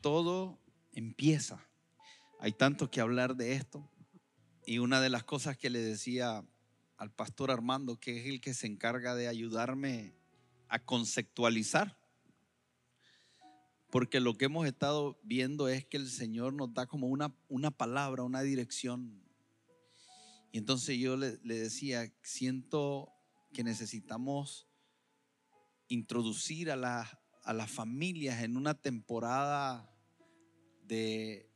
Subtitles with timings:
[0.00, 0.58] todo
[0.92, 1.66] empieza.
[2.40, 3.90] Hay tanto que hablar de esto.
[4.66, 6.44] Y una de las cosas que le decía
[6.96, 10.14] al pastor Armando, que es el que se encarga de ayudarme
[10.68, 11.96] a conceptualizar,
[13.90, 17.70] porque lo que hemos estado viendo es que el Señor nos da como una, una
[17.70, 19.22] palabra, una dirección.
[20.52, 23.10] Y entonces yo le, le decía, siento
[23.52, 24.68] que necesitamos
[25.88, 27.17] introducir a la,
[27.48, 29.90] a las familias en una temporada
[30.86, 31.48] de,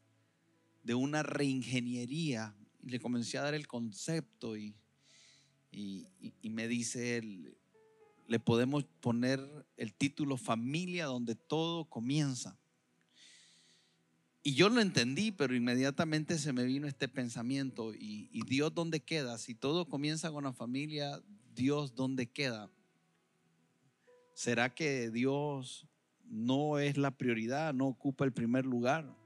[0.82, 2.56] de una reingeniería.
[2.82, 4.74] Y le comencé a dar el concepto y,
[5.70, 6.08] y,
[6.48, 7.58] me dice él,
[8.26, 9.38] le podemos poner
[9.76, 12.58] el título familia donde todo comienza.
[14.42, 19.00] Y yo lo entendí, pero inmediatamente se me vino este pensamiento, y, y, Dios dónde
[19.00, 19.36] queda?
[19.36, 21.22] Si todo comienza con la familia,
[21.54, 22.70] Dios dónde queda?
[24.42, 25.86] ¿Será que Dios
[26.24, 29.16] no es la prioridad, no ocupa el primer lugar?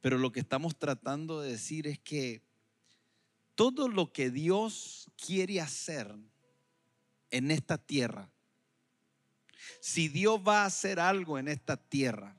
[0.00, 2.40] Pero lo que estamos tratando de decir es que
[3.54, 6.16] todo lo que Dios quiere hacer
[7.30, 8.32] en esta tierra,
[9.80, 12.34] si Dios va a hacer algo en esta tierra,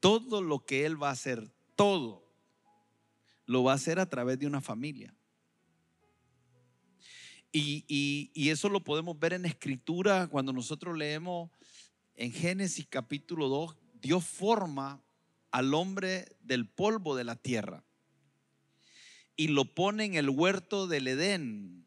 [0.00, 2.28] todo lo que Él va a hacer, todo,
[3.46, 5.14] lo va a hacer a través de una familia.
[7.52, 11.50] Y, eso lo podemos ver en escritura cuando nosotros leemos
[12.14, 15.02] en Génesis capítulo 2, Dios forma
[15.50, 17.82] al hombre del polvo de la tierra
[19.36, 21.86] y lo pone en el huerto del Edén.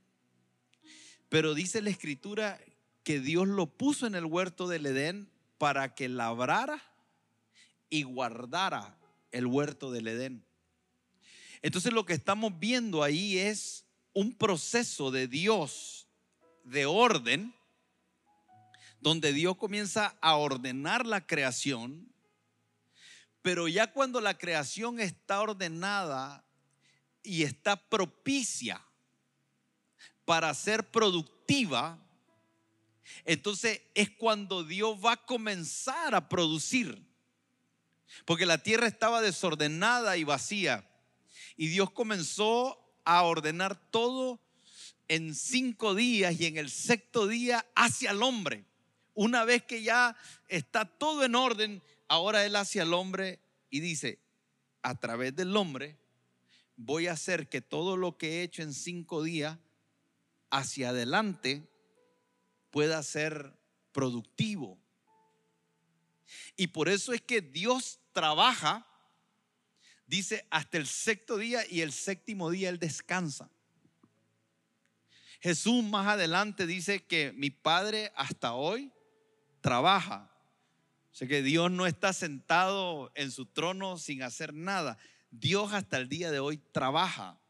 [1.29, 2.59] Pero dice la escritura
[3.03, 6.81] que Dios lo puso en el huerto del Edén para que labrara
[7.89, 8.97] y guardara
[9.31, 10.43] el huerto del Edén.
[11.61, 13.82] Entonces lo que estamos viendo ahí es
[14.13, 16.07] un proceso de Dios
[16.63, 17.53] de orden,
[19.00, 22.13] donde Dios comienza a ordenar la creación,
[23.41, 26.46] pero ya cuando la creación está ordenada
[27.22, 28.81] y está propicia
[30.24, 32.00] para ser productiva,
[33.25, 37.06] entonces es cuando Dios va a comenzar a producir.
[38.25, 40.88] Porque la tierra estaba desordenada y vacía.
[41.57, 44.39] Y Dios comenzó a ordenar todo
[45.07, 48.65] en cinco días y en el sexto día hacia el hombre.
[49.13, 50.15] Una vez que ya
[50.47, 54.19] está todo en orden, ahora Él hacia el hombre y dice,
[54.81, 55.97] a través del hombre
[56.75, 59.57] voy a hacer que todo lo que he hecho en cinco días
[60.49, 61.67] hacia adelante
[62.71, 63.53] pueda ser
[63.91, 64.77] productivo.
[66.55, 68.87] Y por eso es que Dios trabaja
[70.13, 73.50] dice hasta el sexto día y el séptimo día Él descansa.
[75.41, 78.91] Jesús más adelante dice que mi Padre hasta hoy
[79.62, 80.31] trabaja.
[81.12, 85.00] O sea que Dios no está sentado en su trono sin hacer nada.
[85.31, 87.41] Dios hasta el día de hoy trabaja.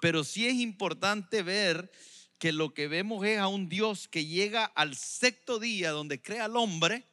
[0.00, 1.90] Pero sí es importante ver
[2.38, 6.44] que lo que vemos es a un Dios que llega al sexto día donde crea
[6.44, 7.08] al hombre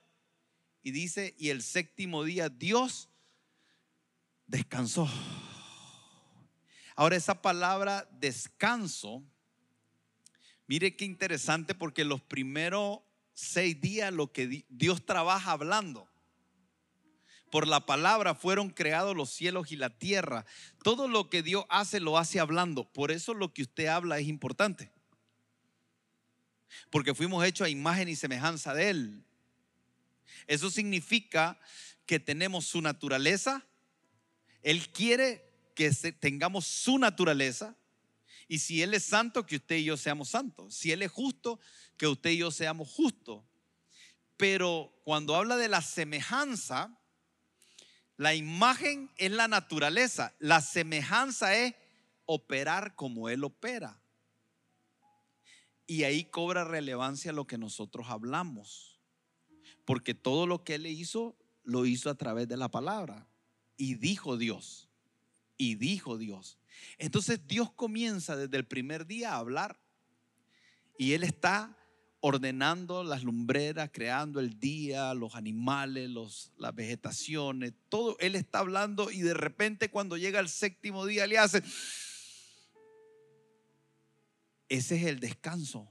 [0.83, 3.09] y dice, y el séptimo día Dios
[4.47, 5.09] descansó.
[6.95, 9.23] Ahora esa palabra descanso,
[10.65, 12.99] mire qué interesante porque los primeros
[13.33, 16.09] seis días lo que Dios trabaja hablando.
[17.51, 20.45] Por la palabra fueron creados los cielos y la tierra.
[20.83, 22.91] Todo lo que Dios hace lo hace hablando.
[22.91, 24.91] Por eso lo que usted habla es importante.
[26.89, 29.23] Porque fuimos hechos a imagen y semejanza de Él.
[30.47, 31.59] Eso significa
[32.05, 33.65] que tenemos su naturaleza,
[34.67, 37.77] él quiere que tengamos su naturaleza.
[38.49, 40.75] Y si Él es santo, que usted y yo seamos santos.
[40.75, 41.57] Si Él es justo,
[41.95, 43.45] que usted y yo seamos justos.
[44.35, 46.99] Pero cuando habla de la semejanza,
[48.17, 50.35] la imagen es la naturaleza.
[50.37, 51.73] La semejanza es
[52.25, 54.01] operar como Él opera.
[55.85, 58.99] Y ahí cobra relevancia lo que nosotros hablamos.
[59.85, 63.29] Porque todo lo que Él hizo, lo hizo a través de la palabra.
[63.77, 64.89] Y dijo Dios,
[65.55, 66.57] y dijo Dios.
[66.97, 69.79] Entonces Dios comienza desde el primer día a hablar
[70.97, 71.77] y Él está
[72.19, 76.09] ordenando las lumbreras, creando el día, los animales,
[76.57, 78.17] las vegetaciones, todo.
[78.19, 81.63] Él está hablando y de repente cuando llega el séptimo día le hace...
[84.69, 85.89] Ese es el descanso.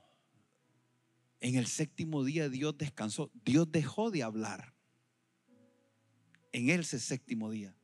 [1.40, 3.30] En el séptimo día Dios descansó.
[3.44, 4.75] Dios dejó de hablar.
[6.56, 7.74] En ese séptimo día.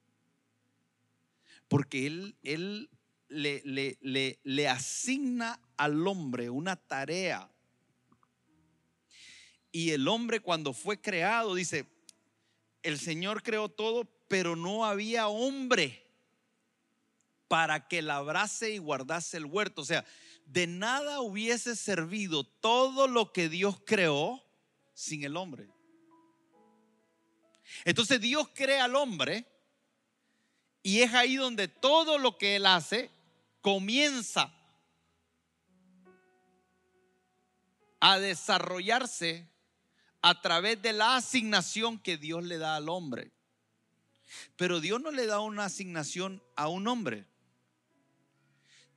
[1.68, 2.88] Porque Él, él
[3.28, 7.50] le, le, le, le asigna al hombre una tarea
[9.72, 11.86] y el hombre cuando fue creado, dice,
[12.82, 16.06] el Señor creó todo, pero no había hombre
[17.48, 19.80] para que labrase y guardase el huerto.
[19.80, 20.04] O sea,
[20.46, 24.42] de nada hubiese servido todo lo que Dios creó
[24.92, 25.71] sin el hombre.
[27.84, 29.46] Entonces Dios crea al hombre
[30.82, 33.10] y es ahí donde todo lo que Él hace
[33.60, 34.52] comienza
[38.00, 39.48] a desarrollarse
[40.22, 43.32] a través de la asignación que Dios le da al hombre.
[44.56, 47.26] Pero Dios no le da una asignación a un hombre.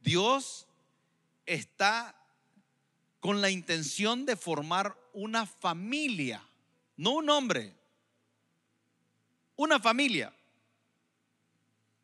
[0.02, 0.68] Dios
[1.46, 2.16] está
[3.20, 6.44] con la intención de formar una familia,
[6.96, 7.76] no un hombre,
[9.56, 10.34] una familia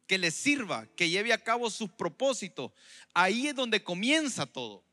[0.07, 2.71] que le sirva, que lleve a cabo sus propósitos.
[3.13, 4.83] Ahí es donde comienza todo.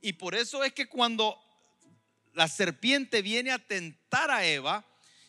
[0.00, 1.36] Y por eso es que cuando
[2.32, 4.86] la serpiente viene a tentar a Eva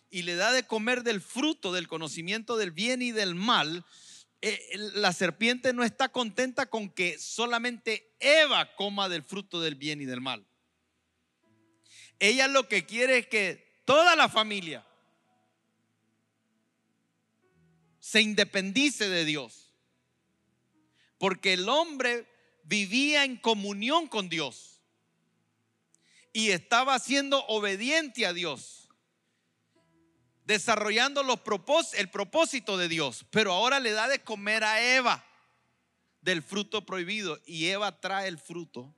[0.09, 3.85] y le da de comer del fruto del conocimiento del bien y del mal,
[4.41, 4.59] eh,
[4.93, 10.05] la serpiente no está contenta con que solamente Eva coma del fruto del bien y
[10.05, 10.45] del mal.
[12.19, 14.86] Ella lo que quiere es que toda la familia
[18.07, 19.73] se independice de Dios.
[21.17, 22.25] Porque el hombre
[22.63, 24.81] vivía en comunión con Dios
[26.31, 28.87] y estaba siendo obediente a Dios,
[30.45, 31.41] desarrollando los
[31.95, 35.25] el propósito de Dios, pero ahora le da de comer a Eva
[36.21, 38.95] del fruto prohibido y Eva trae el fruto.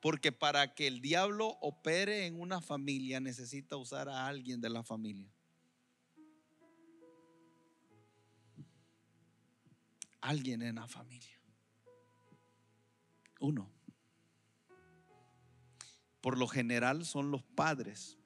[0.00, 4.82] Porque para que el diablo opere en una familia necesita usar a alguien de la
[4.82, 5.35] familia.
[10.20, 11.40] Alguien en la familia.
[13.40, 13.76] Uno
[16.26, 18.18] por lo general son los padres.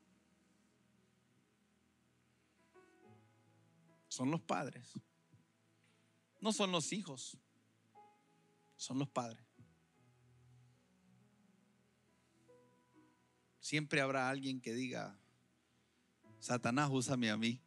[4.08, 4.94] Son los padres.
[6.40, 7.37] No son los hijos.
[8.78, 9.44] Son los padres.
[13.60, 15.20] Siempre habrá alguien que diga,
[16.38, 17.60] Satanás, úsame a mí.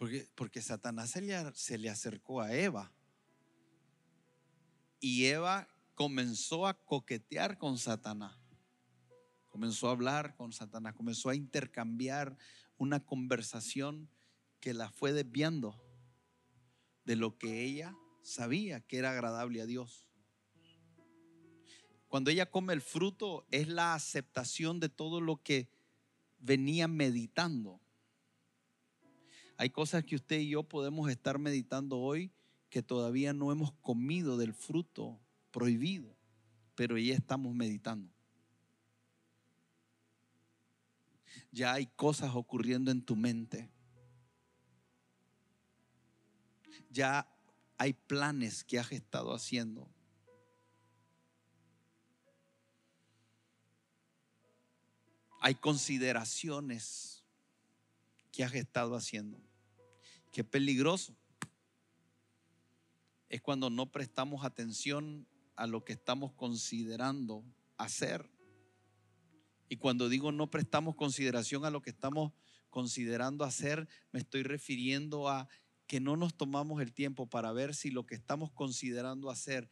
[0.00, 2.90] Porque, porque Satanás se le, se le acercó a Eva.
[4.98, 8.34] Y Eva comenzó a coquetear con Satanás.
[9.50, 12.38] Comenzó a hablar con Satanás, comenzó a intercambiar
[12.78, 14.08] una conversación
[14.58, 15.78] que la fue desviando
[17.04, 20.06] de lo que ella sabía que era agradable a Dios.
[22.08, 25.68] Cuando ella come el fruto es la aceptación de todo lo que
[26.38, 27.82] venía meditando.
[29.60, 32.32] Hay cosas que usted y yo podemos estar meditando hoy
[32.70, 35.20] que todavía no hemos comido del fruto
[35.50, 36.16] prohibido,
[36.74, 38.10] pero ya estamos meditando.
[41.52, 43.68] Ya hay cosas ocurriendo en tu mente.
[46.88, 47.28] Ya
[47.76, 49.90] hay planes que has estado haciendo.
[55.42, 57.22] Hay consideraciones
[58.32, 59.49] que has estado haciendo.
[60.32, 61.16] Qué peligroso
[63.28, 67.44] es cuando no prestamos atención a lo que estamos considerando
[67.76, 68.30] hacer.
[69.68, 72.32] Y cuando digo no prestamos consideración a lo que estamos
[72.70, 75.48] considerando hacer, me estoy refiriendo a
[75.86, 79.68] que no nos tomamos el tiempo para ver si lo que estamos considerando hacer,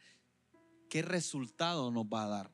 [0.89, 2.51] qué resultado nos va a dar.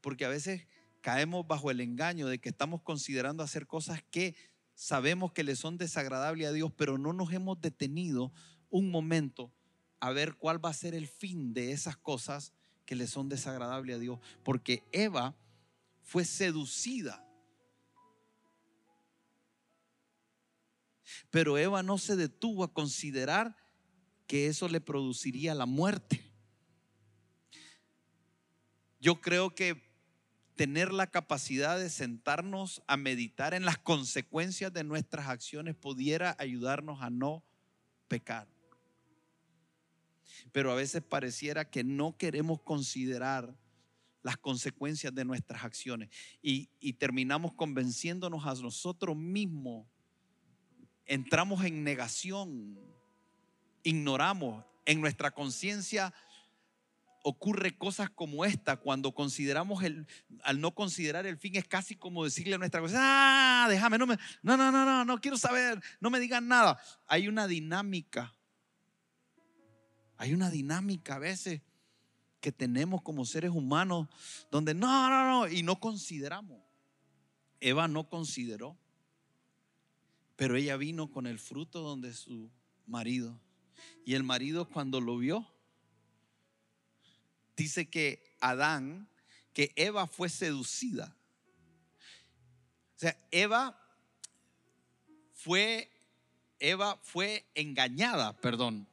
[0.00, 0.66] Porque a veces
[1.00, 4.34] caemos bajo el engaño de que estamos considerando hacer cosas que
[4.80, 8.32] sabemos que le son desagradables a Dios, pero no nos hemos detenido
[8.70, 9.52] un momento
[10.00, 12.54] a ver cuál va a ser el fin de esas cosas
[12.86, 14.18] que le son desagradables a Dios.
[14.42, 15.36] Porque Eva
[16.02, 17.22] fue seducida.
[21.28, 23.54] Pero Eva no se detuvo a considerar
[24.26, 26.24] que eso le produciría la muerte.
[28.98, 29.89] Yo creo que
[30.60, 37.00] tener la capacidad de sentarnos a meditar en las consecuencias de nuestras acciones pudiera ayudarnos
[37.00, 37.42] a no
[38.08, 38.46] pecar.
[40.52, 43.56] pero a veces pareciera que no queremos considerar
[44.22, 46.10] las consecuencias de nuestras acciones
[46.42, 49.86] y, y terminamos convenciéndonos a nosotros mismos.
[51.06, 52.78] Entramos en negación,
[53.82, 56.12] ignoramos en nuestra conciencia
[57.22, 60.06] ocurre cosas como esta cuando consideramos el
[60.42, 64.06] al no considerar el fin es casi como decirle a nuestra cosa ah déjame no
[64.06, 68.34] me no no no no no quiero saber no me digan nada hay una dinámica.
[70.16, 71.62] Hay una dinámica a veces
[72.42, 74.08] que tenemos como seres humanos
[74.50, 76.60] donde no no no y no consideramos.
[77.60, 78.76] Eva no consideró
[80.40, 82.50] pero ella vino con el fruto donde su
[82.86, 83.38] marido
[84.06, 85.46] y el marido cuando lo vio,
[87.60, 89.08] dice que Adán,
[89.52, 91.14] que Eva fue seducida.
[92.96, 93.78] O sea, Eva
[95.34, 95.90] fue,
[96.58, 98.88] Eva fue engañada, perdón.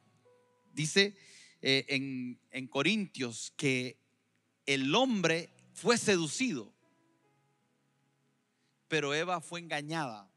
[0.72, 1.16] Dice
[1.62, 3.98] eh, en, en Corintios que
[4.66, 6.72] el hombre fue seducido,
[8.88, 10.30] pero Eva fue engañada.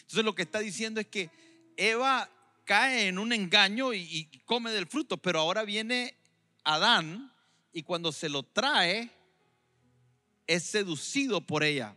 [0.00, 1.30] Entonces lo que está diciendo es que
[1.76, 2.30] Eva
[2.64, 6.16] cae en un engaño y, come del fruto, pero ahora viene
[6.64, 7.32] Adán
[7.72, 9.10] y cuando se lo trae
[10.46, 11.96] es seducido por ella.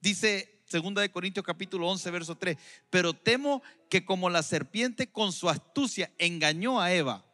[0.00, 2.56] Dice 2 de Corintios capítulo 11 verso 3,
[2.90, 7.24] pero temo que como la serpiente con su astucia engañó a Eva,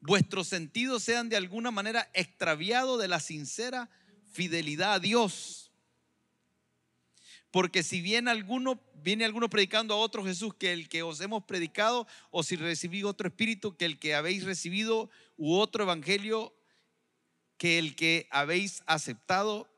[0.00, 3.88] vuestros sentidos sean de alguna manera extraviados de la sincera
[4.30, 5.69] fidelidad a Dios
[7.50, 11.44] porque si viene alguno, viene alguno predicando a otro Jesús que el que os hemos
[11.44, 16.54] predicado, o si recibí otro espíritu que el que habéis recibido, u otro evangelio
[17.56, 19.68] que el que habéis aceptado,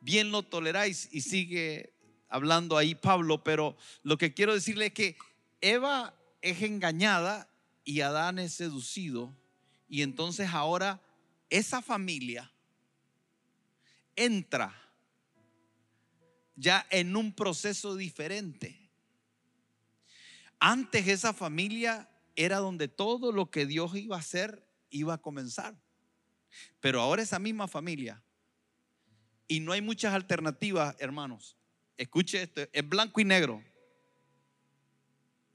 [0.00, 1.08] bien lo toleráis.
[1.12, 1.94] Y sigue
[2.28, 5.16] hablando ahí Pablo, pero lo que quiero decirle es que
[5.60, 7.48] Eva es engañada
[7.84, 9.34] y Adán es seducido.
[9.88, 11.00] Y entonces ahora
[11.50, 12.52] esa familia
[14.16, 14.81] entra
[16.62, 18.78] ya en un proceso diferente.
[20.60, 25.74] Antes esa familia era donde todo lo que Dios iba a hacer iba a comenzar.
[26.80, 28.22] Pero ahora esa misma familia,
[29.48, 31.56] y no hay muchas alternativas, hermanos.
[31.96, 33.62] Escuche esto, es blanco y negro.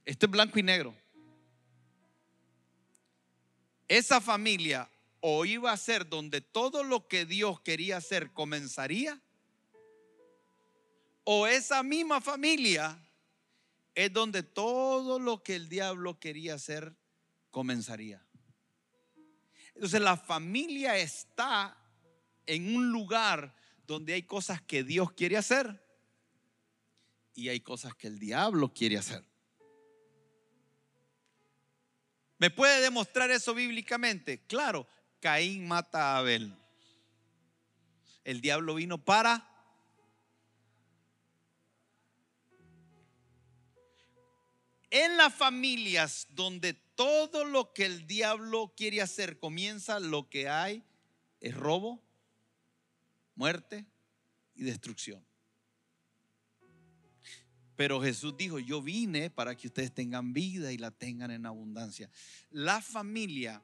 [0.04, 0.94] Esto es blanco y negro.
[3.88, 4.90] Esa familia
[5.22, 9.22] o iba a ser donde todo lo que Dios quería hacer comenzaría,
[11.30, 12.98] o esa misma familia
[13.94, 16.96] es donde todo lo que el diablo quería hacer
[17.52, 18.26] comenzaría.
[19.76, 21.78] Entonces la familia está
[22.46, 23.54] en un lugar
[23.86, 25.86] donde hay cosas que Dios quiere hacer
[27.34, 29.22] y hay cosas que el diablo quiere hacer.
[32.38, 34.46] ¿Me puede demostrar eso bíblicamente?
[34.48, 34.88] Claro,
[35.20, 36.56] Caín mata a Abel.
[38.24, 39.57] El diablo vino para
[44.90, 50.84] En las familias donde todo lo que el diablo quiere hacer comienza, lo que hay
[51.42, 52.02] es robo,
[53.36, 53.86] muerte
[54.56, 55.26] y destrucción.
[57.78, 62.10] Pero Jesús dijo, yo vine para que ustedes tengan vida y la tengan en abundancia.
[62.50, 63.64] La familia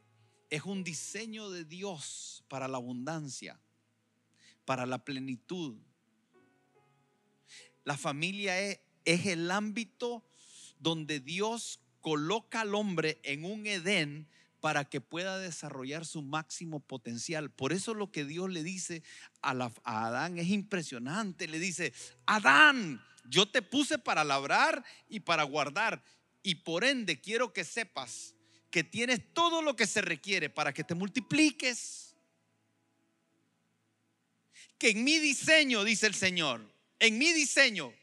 [0.51, 3.59] es un diseño de Dios para la abundancia,
[4.65, 5.75] para la plenitud.
[7.83, 10.23] La familia es, el ámbito
[10.83, 14.27] donde Dios coloca al hombre en un Edén
[14.59, 17.49] para que pueda desarrollar su máximo potencial.
[17.49, 19.01] Por eso lo que Dios le dice
[19.41, 21.47] a, Adán es impresionante.
[21.47, 21.93] Le dice,
[22.25, 26.03] Adán, yo te puse para labrar y para guardar.
[26.43, 28.35] Y por ende quiero que sepas
[28.69, 32.15] que tienes todo lo que se requiere para que te multipliques.
[34.77, 36.61] Que en mi diseño, dice el Señor,
[36.99, 37.93] en mi diseño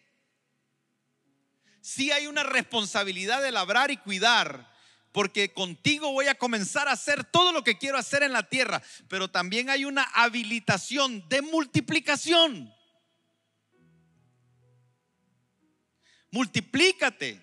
[1.81, 4.75] sí hay una responsabilidad de labrar y cuidar,
[5.13, 8.83] porque contigo voy a comenzar a hacer todo lo que quiero hacer en la tierra,
[9.09, 12.73] pero también hay una habilitación de multiplicación.
[16.31, 17.43] Multiplícate.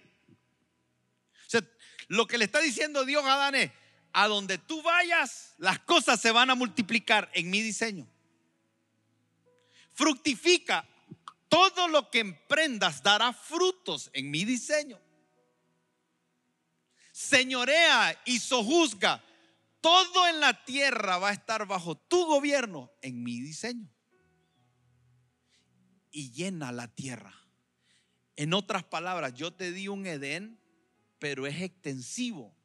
[1.45, 1.61] O sea,
[2.07, 3.71] lo que le está diciendo Dios a Adán es,
[4.13, 8.07] a donde tú vayas, las cosas se van a multiplicar en mi diseño.
[9.93, 10.87] Fructifica,
[11.49, 14.99] todo lo que emprendas dará frutos en mi diseño.
[17.11, 19.23] Señorea y sojuzga.
[19.79, 23.89] Todo en la tierra va a estar bajo tu gobierno en mi diseño.
[26.11, 27.33] Y llena la tierra.
[28.35, 30.59] En otras palabras, yo te di un Edén,
[31.19, 32.55] pero es extensivo.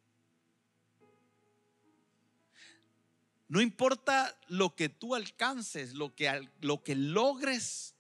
[3.48, 7.91] No importa lo que tú alcances, lo que, lo que logres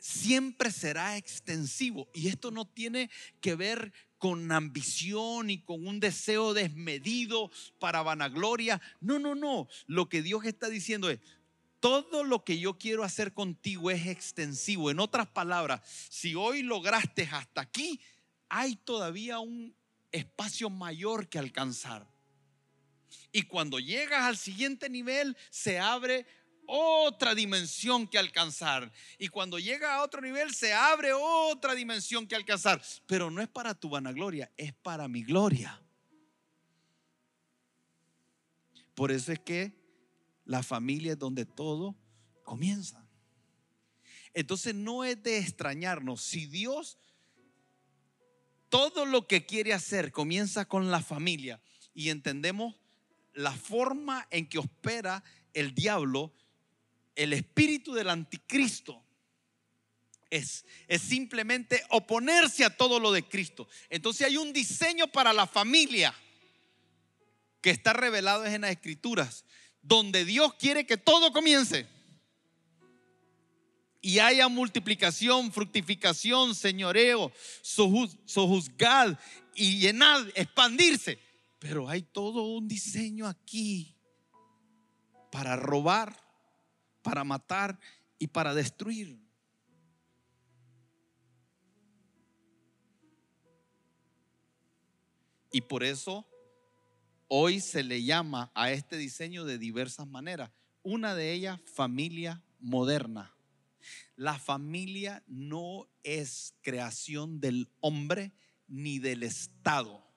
[0.00, 2.08] siempre será extensivo.
[2.14, 8.80] Y esto no tiene que ver con ambición y con un deseo desmedido para vanagloria.
[9.00, 9.68] No, no, no.
[9.86, 11.20] Lo que Dios está diciendo es,
[11.80, 14.90] todo lo que yo quiero hacer contigo es extensivo.
[14.90, 15.80] En otras palabras,
[16.10, 18.00] si hoy lograste hasta aquí,
[18.50, 19.74] hay todavía un
[20.12, 22.06] espacio mayor que alcanzar.
[23.32, 26.26] Y cuando llegas al siguiente nivel, se abre
[26.70, 28.92] otra dimensión que alcanzar.
[29.18, 32.80] Y cuando llega a otro nivel, se abre otra dimensión que alcanzar.
[33.06, 35.82] Pero no es para tu vanagloria, es para mi gloria.
[38.94, 39.74] Por eso es que
[40.44, 41.96] la familia es donde todo
[42.44, 43.04] comienza.
[44.32, 46.22] Entonces no es de extrañarnos.
[46.22, 46.98] Si Dios
[48.68, 51.60] todo lo que quiere hacer comienza con la familia
[51.92, 52.76] y entendemos
[53.32, 55.24] la forma en que opera
[55.54, 56.32] el diablo,
[57.22, 59.04] el espíritu del anticristo
[60.30, 63.68] es, es simplemente oponerse a todo lo de Cristo.
[63.90, 66.14] Entonces hay un diseño para la familia
[67.60, 69.44] que está revelado en las escrituras,
[69.82, 71.86] donde Dios quiere que todo comience.
[74.00, 79.18] Y haya multiplicación, fructificación, señoreo, sojuzgad
[79.54, 81.18] y llenad, expandirse.
[81.58, 83.94] Pero hay todo un diseño aquí
[85.30, 86.29] para robar,
[87.02, 87.78] para matar
[88.18, 89.18] y para destruir.
[95.52, 96.26] Y por eso
[97.28, 100.50] hoy se le llama a este diseño de diversas maneras.
[100.82, 103.34] Una de ellas, familia moderna.
[104.16, 108.32] La familia no es creación del hombre
[108.68, 110.09] ni del Estado.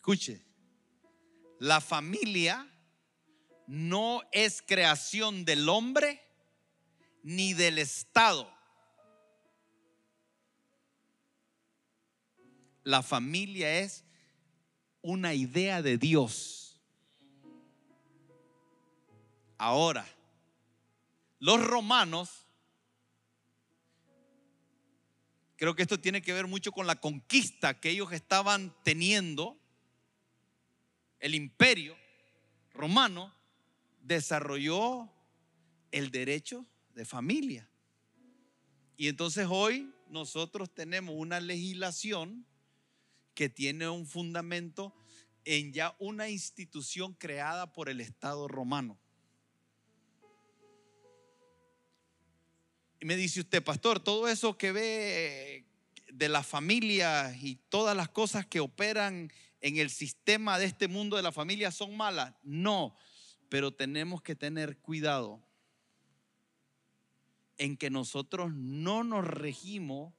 [0.00, 0.40] Escuche,
[1.58, 2.66] la familia
[3.66, 6.22] no es creación del hombre
[7.22, 8.50] ni del Estado.
[12.82, 14.06] La familia es
[15.02, 16.80] una idea de Dios.
[19.58, 20.06] Ahora,
[21.40, 22.46] los romanos,
[25.56, 29.59] creo que esto tiene que ver mucho con la conquista que ellos estaban teniendo
[31.20, 31.96] el imperio
[32.72, 33.32] romano
[34.02, 35.10] desarrolló
[35.92, 37.68] el derecho de familia.
[38.96, 42.46] Y entonces hoy nosotros tenemos una legislación
[43.34, 44.94] que tiene un fundamento
[45.44, 48.98] en ya una institución creada por el Estado romano.
[53.00, 55.64] Y me dice usted, pastor, todo eso que ve
[56.12, 61.16] de la familia y todas las cosas que operan en el sistema de este mundo
[61.16, 62.34] de la familia son malas.
[62.42, 62.96] No,
[63.48, 65.42] pero tenemos que tener cuidado
[67.58, 70.14] en que nosotros no nos regimos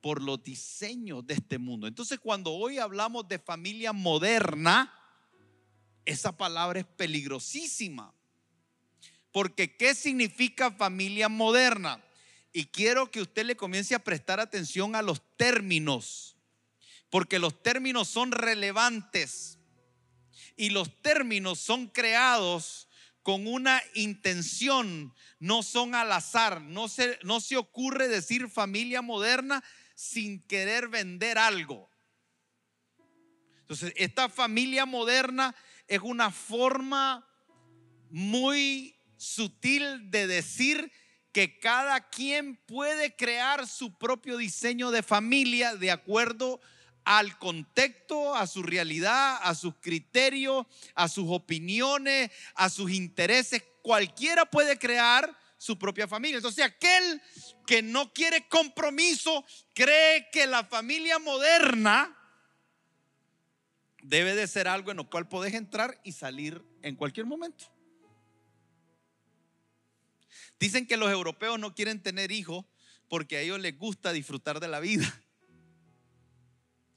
[0.00, 1.86] por los diseños de este mundo.
[1.86, 4.92] Entonces cuando hoy hablamos de familia moderna,
[6.04, 8.12] esa palabra es peligrosísima.
[9.30, 12.02] Porque ¿qué significa familia moderna?
[12.52, 16.36] Y quiero que usted le comience a prestar atención a los términos
[17.10, 19.58] porque los términos son relevantes
[20.56, 22.88] y los términos son creados
[23.22, 29.62] con una intención, no son al azar, no se, no se ocurre decir familia moderna
[29.94, 31.90] sin querer vender algo.
[33.60, 35.54] Entonces, esta familia moderna
[35.86, 37.26] es una forma
[38.08, 40.90] muy sutil de decir
[41.32, 48.34] que cada quien puede crear su propio diseño de familia de acuerdo a al contexto,
[48.34, 53.62] a su realidad, a sus criterios, a sus opiniones, a sus intereses.
[53.82, 56.36] Cualquiera puede crear su propia familia.
[56.36, 57.20] Entonces aquel
[57.66, 62.16] que no quiere compromiso cree que la familia moderna
[64.02, 67.66] debe de ser algo en lo cual puedes entrar y salir en cualquier momento.
[70.58, 72.64] Dicen que los europeos no quieren tener hijos
[73.08, 75.22] porque a ellos les gusta disfrutar de la vida.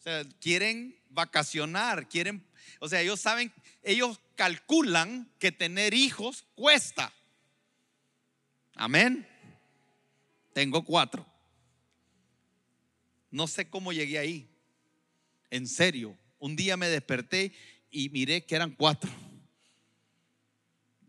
[0.04, 2.46] O sea, quieren vacacionar, quieren,
[2.82, 7.13] o sea, ellos saben, ellos calculan que tener hijos cuesta.
[8.76, 9.26] Amén.
[10.52, 11.26] Tengo cuatro.
[13.32, 14.50] No sé cómo llegué ahí.
[15.50, 17.54] En serio, un día me desperté
[17.89, 19.10] y miré que eran cuatro.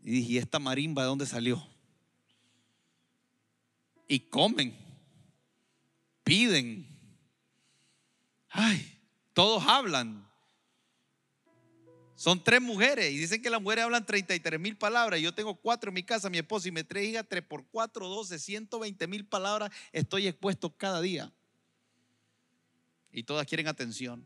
[0.03, 1.67] Y dije, ¿y esta marimba de dónde salió?
[4.07, 4.73] Y comen.
[9.33, 10.25] Todos hablan.
[12.15, 15.19] Son tres mujeres y dicen que las mujeres hablan 33 mil palabras.
[15.19, 18.07] Yo tengo cuatro en mi casa, mi esposo, y me tres hijas, tres por cuatro,
[18.07, 19.71] doce, 120 mil palabras.
[19.91, 21.33] Estoy expuesto cada día.
[23.11, 24.25] Y todas quieren atención.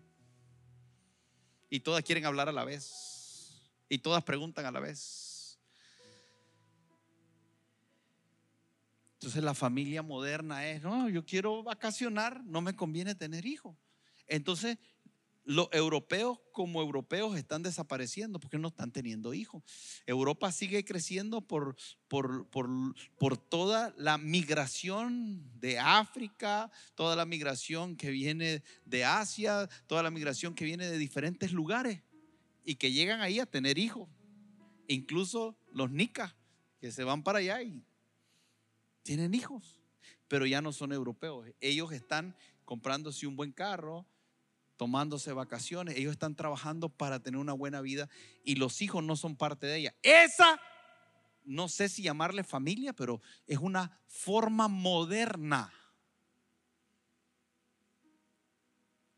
[1.72, 3.72] Y todas quieren hablar a la vez.
[3.90, 5.60] Y todas preguntan a la vez.
[9.14, 13.76] Entonces la familia moderna es, no, yo quiero vacacionar, no me conviene tener hijos.
[14.30, 14.78] Entonces
[15.50, 19.64] los europeos como europeos están desapareciendo porque no están teniendo hijos.
[20.06, 21.76] Europa sigue creciendo por,
[22.08, 30.04] por, por, toda la migración de África, toda la migración que viene de Asia, toda
[30.04, 32.04] la migración que viene de diferentes lugares
[32.64, 34.08] y que llegan ahí a tener hijos.
[34.88, 36.36] Incluso los nicas
[36.80, 37.84] que se van para allá y
[39.02, 39.82] tienen hijos,
[40.28, 41.48] pero ya no son europeos.
[41.60, 44.06] Ellos están comprándose un buen carro,
[44.80, 48.10] tomándose vacaciones, ellos están trabajando para tener una buena vida
[48.46, 49.96] y los hijos no son parte de ella.
[50.04, 50.58] Esa,
[51.44, 55.74] no sé si llamarle familia, pero es una forma moderna.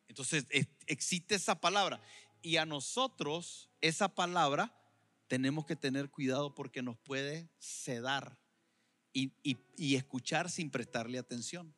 [0.07, 0.47] Entonces
[0.87, 2.01] existe esa palabra
[2.41, 4.75] y a nosotros esa palabra
[5.27, 8.35] tenemos que tener cuidado porque nos puede sedar
[9.13, 11.75] y, y escuchar sin prestarle atención.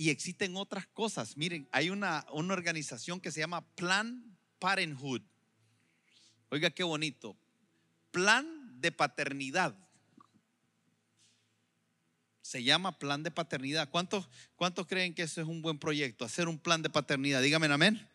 [0.00, 1.36] Y existen otras cosas.
[1.36, 5.20] Miren, hay una, una organización que se llama Plan Parenthood.
[6.48, 7.36] Oiga, qué bonito.
[8.10, 9.76] Plan de paternidad.
[12.40, 13.90] Se llama plan de paternidad.
[13.90, 16.24] ¿Cuántos, ¿Cuántos creen que eso es un buen proyecto?
[16.24, 17.42] Hacer un plan de paternidad.
[17.42, 18.08] Dígame amén.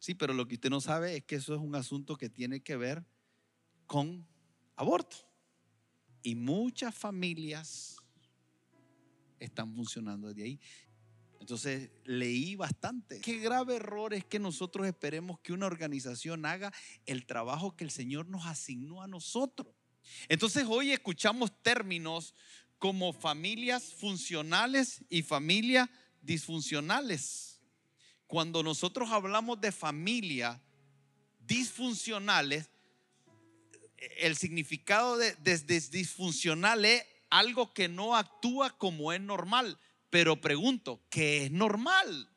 [0.00, 2.64] Sí, pero lo que usted no sabe es que eso es un asunto que tiene
[2.64, 3.04] que ver
[3.86, 4.26] con
[4.74, 5.18] aborto.
[6.24, 7.99] Y muchas familias
[9.40, 10.60] están funcionando desde ahí.
[11.40, 13.20] Entonces leí bastante.
[13.20, 16.72] Qué grave error es que nosotros esperemos que una organización haga
[17.06, 19.74] el trabajo que el Señor nos asignó a nosotros.
[20.28, 22.34] Entonces hoy escuchamos términos
[22.78, 25.88] como familias funcionales y familias
[26.22, 27.60] disfuncionales.
[28.26, 30.62] Cuando nosotros hablamos de familia
[31.40, 32.70] disfuncionales,
[34.18, 35.34] el significado de,
[35.90, 39.78] disfuncional es algo que no actúa como es normal.
[40.10, 42.28] Pero pregunto, ¿qué es normal?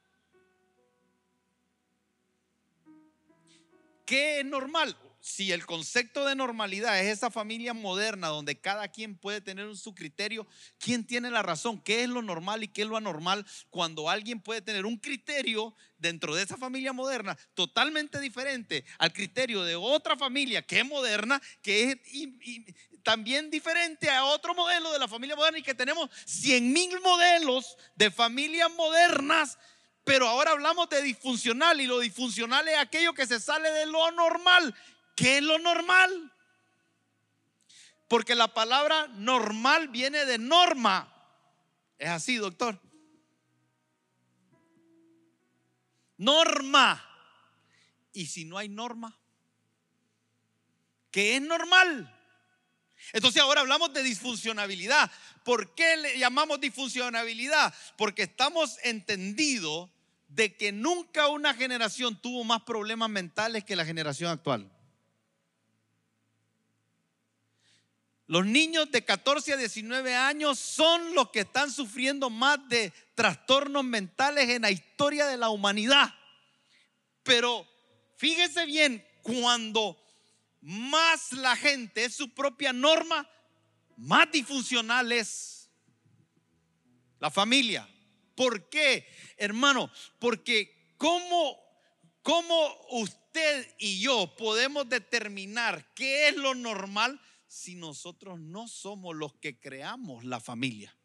[4.06, 4.96] ¿Qué es normal?
[5.26, 9.96] Si el concepto de normalidad es esa familia moderna donde cada quien puede tener su
[9.96, 10.46] criterio,
[10.80, 11.82] ¿quién tiene la razón?
[11.82, 15.74] ¿Qué es lo normal y qué es lo anormal cuando alguien puede tener un criterio
[15.98, 21.42] dentro de esa familia moderna totalmente diferente al criterio de otra familia que es moderna,
[21.62, 21.98] que es
[23.02, 27.78] también diferente a otro modelo de la familia moderna y que tenemos 100 mil modelos
[27.96, 29.58] de familias modernas,
[30.04, 34.12] pero ahora hablamos de disfuncional y lo disfuncional es aquello que se sale de lo
[34.12, 34.76] normal.
[35.16, 36.32] ¿Qué es lo normal?
[38.08, 41.12] Porque la palabra normal viene de norma.
[41.98, 42.80] Es así, doctor.
[46.18, 47.04] Norma.
[48.14, 49.18] Y si no hay norma,
[51.10, 52.14] ¿qué es normal?
[53.12, 55.12] Entonces ahora hablamos de disfuncionabilidad.
[55.44, 57.74] ¿Por qué le llamamos disfuncionabilidad?
[57.98, 59.90] Porque estamos entendidos
[60.28, 64.72] de que nunca una generación tuvo más problemas mentales que la generación actual.
[68.28, 73.84] Los niños de 14 a 19 años son los que están sufriendo más de trastornos
[73.84, 76.14] mentales en la historia de la humanidad.
[77.24, 77.68] Pero
[78.18, 80.02] fíjese bien, cuando
[80.62, 83.30] más la gente es su propia norma,
[83.98, 85.70] más disfuncional es
[87.20, 87.88] la familia.
[88.36, 89.08] ¿Por qué,
[89.38, 89.92] hermano?
[90.20, 91.58] Porque ¿cómo,
[92.22, 97.20] cómo usted y yo podemos determinar qué es lo normal
[97.54, 100.98] si nosotros no somos los que creamos la familia?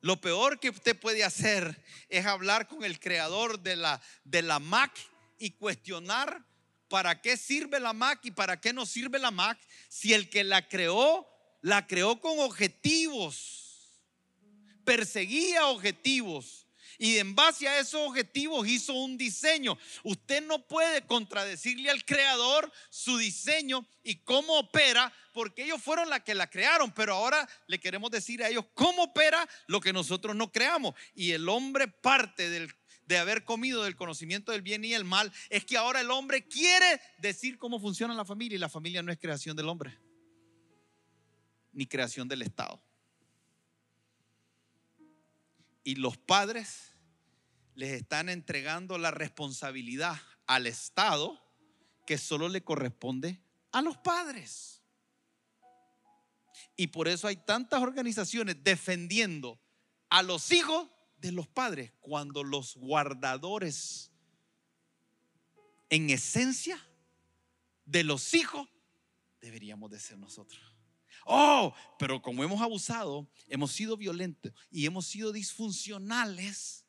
[0.00, 4.58] Lo peor que usted puede hacer es hablar con el creador de la, de la
[4.58, 4.92] Mac
[5.38, 6.44] y cuestionar
[6.88, 9.58] ¿para qué sirve la Mac y para qué no sirve la Mac
[9.88, 11.26] si el que la creó,
[11.62, 14.02] la creó con objetivos,
[14.84, 16.65] perseguía objetivos?
[16.98, 19.78] Y en base a esos objetivos hizo un diseño.
[20.04, 26.20] Usted no puede contradecirle al creador su diseño y cómo opera, porque ellos fueron las
[26.22, 30.34] que la crearon, pero ahora le queremos decir a ellos cómo opera lo que nosotros
[30.34, 30.94] no creamos.
[31.14, 32.72] Y el hombre parte del
[33.06, 36.48] de haber comido del conocimiento del bien y el mal es que ahora el hombre
[36.48, 39.96] quiere decir cómo funciona la familia y la familia no es creación del hombre
[41.76, 42.82] ni creación del Estado.
[45.86, 46.96] Y los padres
[47.76, 51.40] les están entregando la responsabilidad al Estado
[52.04, 54.82] que solo le corresponde a los padres.
[56.76, 59.60] Y por eso hay tantas organizaciones defendiendo
[60.08, 64.10] a los hijos de los padres cuando los guardadores
[65.88, 66.84] en esencia
[67.84, 68.68] de los hijos
[69.40, 70.75] deberíamos de ser nosotros.
[71.28, 76.86] Oh, pero como hemos abusado, hemos sido violentos y hemos sido disfuncionales,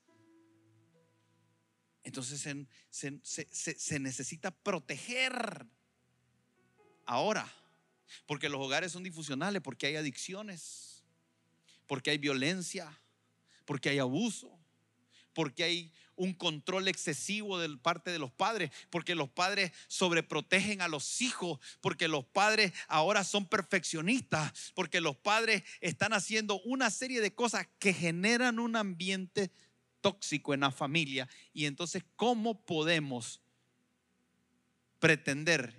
[2.03, 2.47] entonces
[2.91, 5.65] se, necesita proteger
[7.07, 7.51] ahora,
[8.27, 11.03] porque los hogares son disfuncionales, porque hay adicciones,
[11.87, 12.95] porque hay violencia,
[13.65, 14.55] porque hay abuso,
[15.33, 20.89] porque hay un control excesivo de parte de los padres, porque los padres sobreprotegen a
[20.89, 27.21] los hijos, porque los padres ahora son perfeccionistas, porque los padres están haciendo una serie
[27.21, 29.51] de cosas que generan un ambiente
[30.01, 31.29] tóxico en la familia.
[31.53, 33.41] Y entonces, ¿cómo podemos
[34.99, 35.75] pretender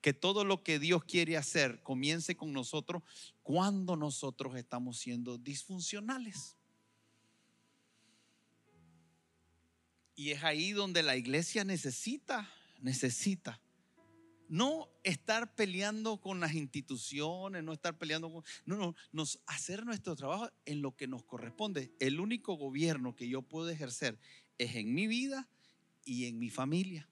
[0.00, 3.02] que todo lo que Dios quiere hacer comience con nosotros
[3.42, 6.56] cuando nosotros estamos siendo disfuncionales?
[10.14, 13.60] Y es ahí donde la iglesia necesita, necesita
[14.52, 18.44] no estar peleando con las instituciones, no estar peleando con...
[18.66, 21.90] No, no, nos, hacer nuestro trabajo en lo que nos corresponde.
[21.98, 24.18] El único gobierno que yo puedo ejercer
[24.58, 25.48] es en mi vida
[26.04, 27.08] y en mi familia.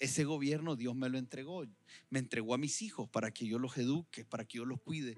[0.00, 1.64] Ese gobierno Dios me lo entregó.
[2.10, 5.16] Me entregó a mis hijos para que yo los eduque, para que yo los cuide.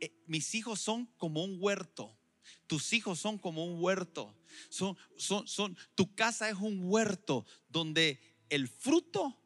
[0.00, 2.14] Eh, mis hijos son como un huerto.
[2.66, 4.34] Tus hijos son como un huerto.
[4.68, 9.38] Son, son, son, tu casa es un huerto donde el fruto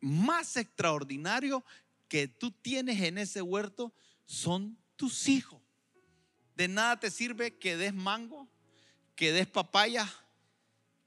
[0.00, 1.64] más extraordinario
[2.08, 3.92] que tú tienes en ese huerto
[4.26, 5.60] son tus hijos.
[6.56, 8.48] De nada te sirve que des mango,
[9.14, 10.12] que des papaya,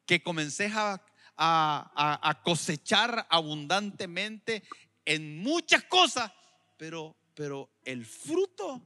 [0.05, 1.03] que comences a,
[1.35, 4.63] a, cosechar abundantemente
[5.05, 6.31] en muchas cosas,
[6.77, 8.83] pero, pero el fruto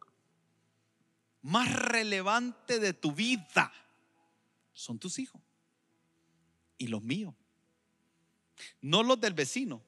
[1.47, 3.71] más relevante de tu vida
[4.73, 5.41] son tus hijos
[6.77, 7.33] y los míos.
[8.81, 9.81] No los del vecino.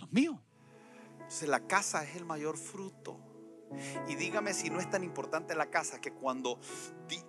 [0.00, 0.38] Los míos.
[1.14, 3.18] Entonces la casa es el mayor fruto.
[4.06, 6.60] Y dígame si no es tan importante la casa que cuando,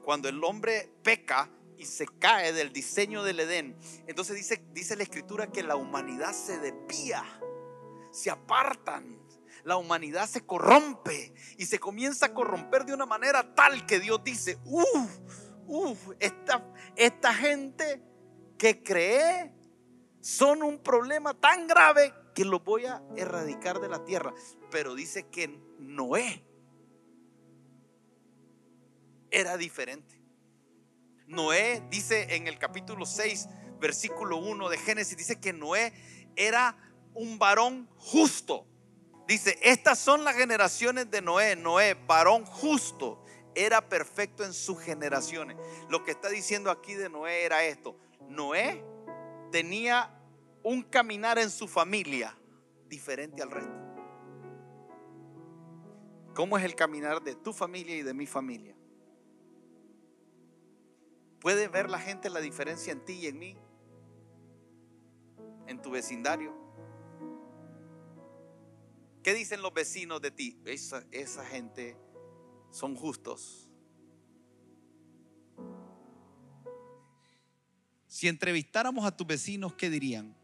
[0.03, 5.03] cuando el hombre peca y se cae del diseño del Edén, entonces dice, dice la
[5.03, 7.23] escritura que la humanidad se despía,
[8.11, 9.20] se apartan,
[9.63, 14.23] la humanidad se corrompe y se comienza a corromper de una manera tal que Dios
[14.23, 18.01] dice, uff, esta, esta gente
[18.57, 19.53] que cree
[20.19, 24.33] son un problema tan grave que lo voy a erradicar de la tierra.
[24.69, 25.47] Pero dice que
[25.79, 26.45] Noé
[29.31, 30.21] era diferente.
[31.27, 33.47] Noé dice en el capítulo 6,
[33.79, 35.93] versículo 1 de Génesis, dice que Noé
[36.35, 36.77] era
[37.13, 38.67] un varón justo.
[39.31, 41.55] Dice, estas son las generaciones de Noé.
[41.55, 43.23] Noé, varón justo
[43.55, 45.55] era perfecto en sus generaciones.
[45.87, 47.95] Lo que está diciendo aquí de Noé era esto.
[48.27, 48.83] Noé
[49.49, 50.13] tenía
[50.63, 52.37] un caminar en su familia
[52.89, 53.71] diferente al resto.
[56.35, 58.75] ¿Cómo es el caminar de tu familia y de mi familia?
[61.39, 63.57] ¿Puede ver la gente la diferencia en ti y en mí?
[65.67, 66.60] En tu vecindario.
[69.23, 70.57] ¿Qué dicen los vecinos de ti?
[70.65, 71.95] Esa, esa gente
[72.71, 73.67] son justos.
[78.07, 80.35] Si entrevistáramos a tus vecinos, ¿qué dirían?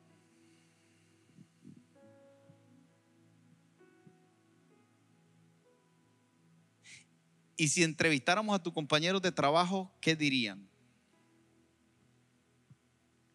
[7.58, 10.70] Y si entrevistáramos a tus compañeros de trabajo, ¿qué dirían?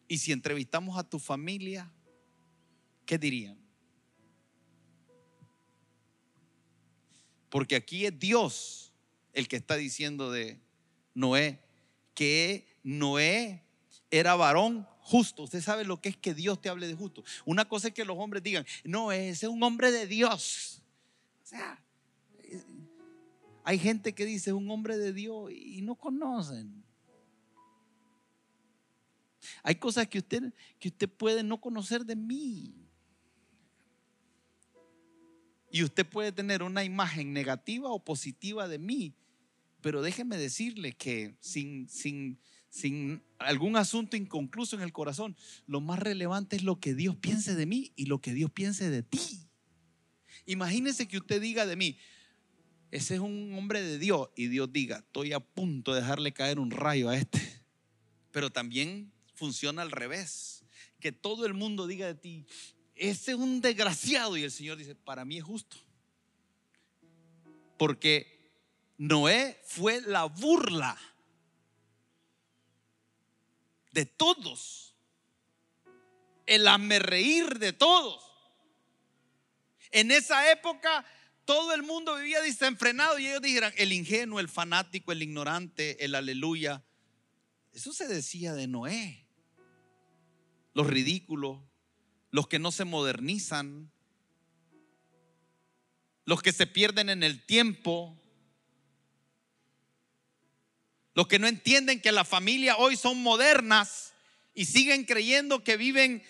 [0.07, 1.91] Y si entrevistamos a tu familia,
[3.05, 3.62] ¿qué dirían?
[7.53, 8.91] Porque aquí es Dios
[9.31, 10.59] el que está diciendo de
[11.13, 11.59] Noé,
[12.15, 13.61] que Noé
[14.09, 15.43] era varón justo.
[15.43, 17.23] Usted sabe lo que es que Dios te hable de justo.
[17.45, 20.81] Una cosa es que los hombres digan, no, ese es un hombre de Dios.
[21.43, 21.79] O sea,
[23.63, 26.83] hay gente que dice un hombre de Dios y no conocen.
[29.61, 32.82] Hay cosas que usted, que usted puede no conocer de mí.
[35.73, 39.15] Y usted puede tener una imagen negativa o positiva de mí,
[39.81, 45.97] pero déjeme decirle que sin, sin, sin algún asunto inconcluso en el corazón, lo más
[45.97, 49.49] relevante es lo que Dios piense de mí y lo que Dios piense de ti.
[50.45, 51.97] Imagínese que usted diga de mí,
[52.91, 56.59] ese es un hombre de Dios y Dios diga, estoy a punto de dejarle caer
[56.59, 57.41] un rayo a este.
[58.29, 60.65] Pero también funciona al revés,
[60.99, 62.45] que todo el mundo diga de ti,
[62.95, 65.77] ese es un desgraciado y el Señor dice, para mí es justo.
[67.77, 68.51] Porque
[68.97, 70.97] Noé fue la burla
[73.91, 74.95] de todos,
[76.45, 76.67] el
[77.01, 78.23] reír de todos.
[79.91, 81.05] En esa época
[81.45, 86.15] todo el mundo vivía desenfrenado y ellos dijeran, el ingenuo, el fanático, el ignorante, el
[86.15, 86.83] aleluya.
[87.73, 89.27] Eso se decía de Noé.
[90.73, 91.59] Los ridículos,
[92.33, 93.91] los que no se modernizan,
[96.25, 98.17] los que se pierden en el tiempo,
[101.13, 104.15] los que no entienden que las familias hoy son modernas
[104.55, 106.23] y siguen creyendo que viven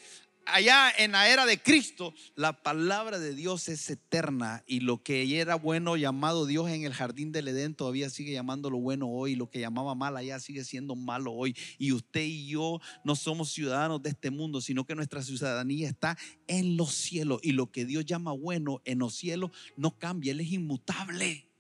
[0.46, 5.40] allá en la era de Cristo, la palabra de Dios es eterna y lo que
[5.40, 9.50] era bueno llamado Dios en el jardín del Edén todavía sigue llamándolo bueno hoy, lo
[9.50, 11.56] que llamaba mal allá sigue siendo malo hoy.
[11.78, 16.18] Y usted y yo no somos ciudadanos de este mundo, sino que nuestra ciudadanía está
[16.48, 20.42] en los cielos y lo que Dios llama bueno en los cielos no cambia, Él
[20.42, 21.53] es inmutable.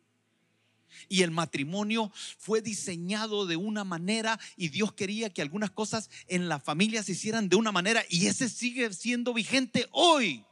[1.09, 6.49] Y el matrimonio fue diseñado de una manera y Dios quería que algunas cosas en
[6.49, 10.45] la familia se hicieran de una manera y ese sigue siendo vigente hoy.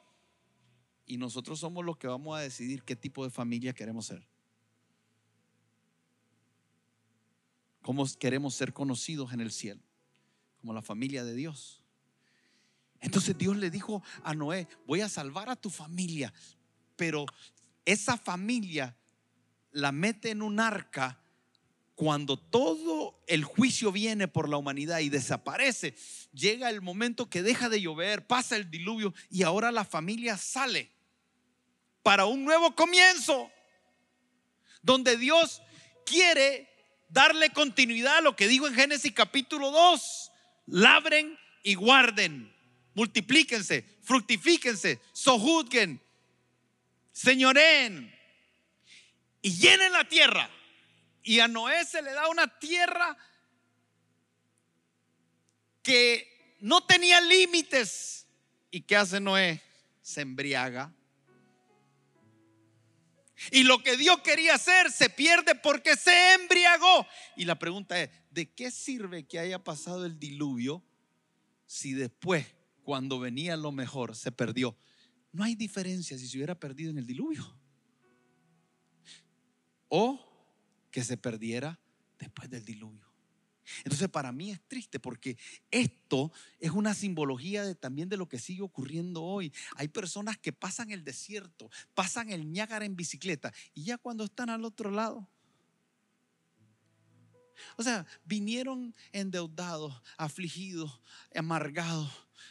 [1.05, 4.25] Y nosotros somos los que vamos a decidir qué tipo de familia queremos ser.
[7.81, 9.81] Cómo queremos ser conocidos en el cielo,
[10.61, 11.83] como la familia de Dios.
[13.01, 16.31] Entonces Dios le dijo a Noé, voy a salvar a tu familia,
[16.95, 17.25] pero
[17.83, 18.95] esa familia
[19.71, 21.21] la mete en un arca
[21.95, 25.95] cuando todo el juicio viene por la humanidad y desaparece,
[26.33, 30.89] llega el momento que deja de llover, pasa el diluvio y ahora la familia sale
[32.01, 33.51] para un nuevo comienzo,
[34.81, 35.61] donde Dios
[36.03, 36.67] quiere
[37.09, 40.31] darle continuidad a lo que dijo en Génesis capítulo 2,
[40.67, 42.51] labren y guarden,
[42.95, 46.01] multiplíquense, fructifíquense, sojuzguen,
[47.11, 48.20] señoren
[49.41, 50.49] y llenen la tierra.
[51.23, 53.17] Y a Noé se le da una tierra
[55.83, 58.27] que no tenía límites.
[58.69, 59.61] ¿Y qué hace Noé?
[60.01, 60.93] Se embriaga.
[63.51, 67.07] Y lo que Dios quería hacer se pierde porque se embriagó.
[67.35, 70.83] Y la pregunta es, ¿de qué sirve que haya pasado el diluvio
[71.65, 72.45] si después,
[72.83, 74.77] cuando venía lo mejor, se perdió?
[75.31, 77.60] No hay diferencia si se hubiera perdido en el diluvio
[79.93, 80.17] o
[80.89, 81.77] que se perdiera
[82.17, 83.05] después del diluvio.
[83.83, 85.37] Entonces para mí es triste porque
[85.69, 89.53] esto es una simbología de, también de lo que sigue ocurriendo hoy.
[89.75, 94.49] Hay personas que pasan el desierto, pasan el Niágara en bicicleta y ya cuando están
[94.49, 95.27] al otro lado.
[97.77, 101.01] O sea, vinieron endeudados, afligidos,
[101.33, 102.09] amargados,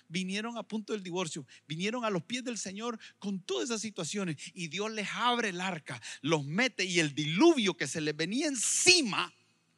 [0.09, 4.37] vinieron a punto del divorcio, vinieron a los pies del Señor con todas esas situaciones
[4.55, 8.49] y Dios les abre el arca, los mete y el diluvio que se les venía
[8.49, 9.33] encima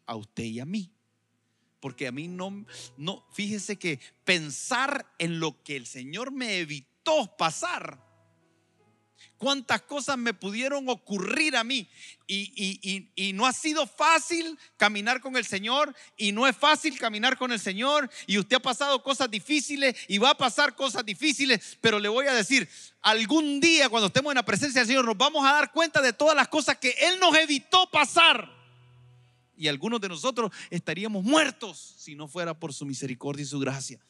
[0.07, 0.91] a usted y a mí.
[1.81, 2.65] Porque a mí no,
[2.97, 8.12] no, fíjese que pensar en lo que el Señor me evitó pasar
[9.39, 11.89] cuántas cosas me pudieron ocurrir a mí.
[12.27, 17.51] Y, no ha sido fácil caminar con el Señor y no es fácil caminar con
[17.53, 21.99] el Señor y usted ha pasado cosas difíciles y va a pasar cosas difíciles, pero
[21.99, 22.69] le voy a decir,
[23.01, 26.13] algún día cuando estemos en la presencia del Señor nos vamos a dar cuenta de
[26.13, 28.49] todas las cosas que Él nos evitó pasar.
[29.57, 34.01] Y algunos de nosotros estaríamos muertos si no fuera por su misericordia y su gracia.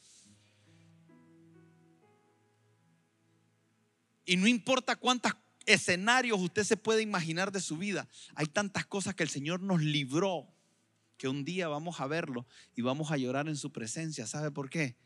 [4.33, 5.35] Y no importa cuántos
[5.67, 9.83] escenarios usted se puede imaginar de su vida, hay tantas cosas que el Señor nos
[9.83, 10.49] libró
[11.19, 14.27] que un día vamos a verlo y vamos a llorar en su presencia.
[14.27, 14.97] ¿Sabe por qué?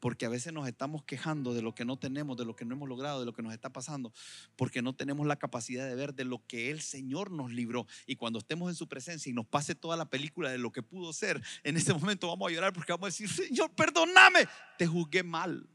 [0.00, 2.74] Porque a veces nos estamos quejando de lo que no tenemos, de lo que no
[2.74, 4.12] hemos logrado, de lo que nos está pasando,
[4.56, 7.86] porque no tenemos la capacidad de ver de lo que el Señor nos libró.
[8.08, 10.82] Y cuando estemos en su presencia y nos pase toda la película de lo que
[10.82, 14.88] pudo ser, en ese momento vamos a llorar porque vamos a decir, Señor, perdóname, te
[14.88, 15.68] juzgué mal.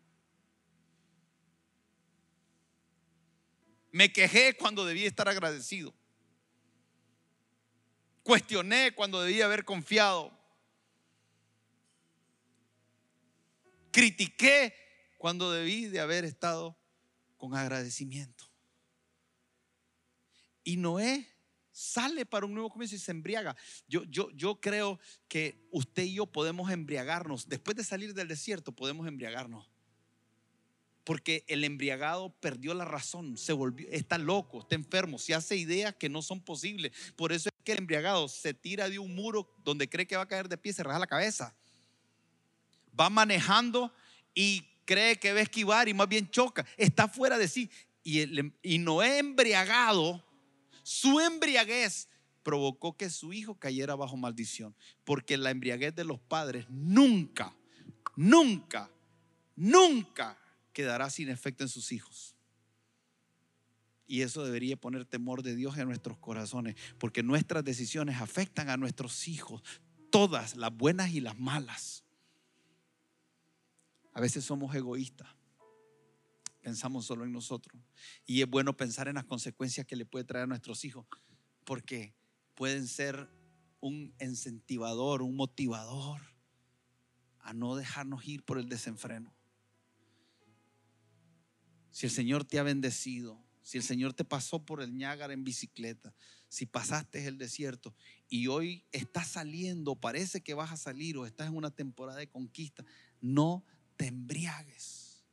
[3.93, 5.93] Me quejé cuando debía estar agradecido.
[8.23, 10.35] Cuestioné cuando debía haber confiado.
[13.91, 14.73] Critiqué
[15.19, 16.75] cuando debí de haber estado
[17.37, 18.45] con agradecimiento.
[20.63, 21.29] Y Noé
[21.71, 23.55] sale para un nuevo comienzo y se embriaga.
[23.87, 27.47] Yo, yo, yo creo que usted y yo podemos embriagarnos.
[27.47, 29.72] Después de salir del desierto podemos embriagarnos.
[31.03, 35.95] Porque el embriagado perdió la razón, se volvió, está loco, está enfermo, se hace ideas
[35.95, 36.93] que no son posibles.
[37.17, 40.23] Por eso es que el embriagado se tira de un muro donde cree que va
[40.23, 41.53] a caer de pie se raja la cabeza.
[42.97, 43.93] Va manejando
[44.33, 46.65] y cree que va a esquivar y más bien choca.
[46.77, 47.69] Está fuera de sí.
[48.03, 50.23] Y, el, y Noé embriagado,
[50.83, 52.07] su embriaguez
[52.43, 54.73] provocó que su hijo cayera bajo maldición.
[55.03, 57.53] Porque la embriaguez de los padres nunca,
[58.15, 58.89] nunca,
[59.55, 60.37] nunca
[60.73, 62.35] quedará sin efecto en sus hijos.
[64.05, 68.77] Y eso debería poner temor de Dios en nuestros corazones, porque nuestras decisiones afectan a
[68.77, 69.63] nuestros hijos,
[70.11, 72.03] todas, las buenas y las malas.
[74.11, 75.27] A veces somos egoístas,
[76.61, 77.81] pensamos solo en nosotros.
[78.25, 81.07] Y es bueno pensar en las consecuencias que le puede traer a nuestros hijos,
[81.63, 82.13] porque
[82.55, 83.29] pueden ser
[83.79, 86.21] un incentivador, un motivador
[87.39, 89.33] a no dejarnos ir por el desenfreno.
[91.93, 95.45] Si el Señor te ha bendecido, si el Señor te pasó por el Ñágara en
[95.45, 96.13] bicicleta,
[96.49, 97.95] si pasaste el desierto
[98.27, 102.27] y hoy estás saliendo, parece que vas a salir o estás en una temporada de
[102.27, 102.83] conquista,
[103.21, 103.63] no
[103.95, 105.23] te embriagues.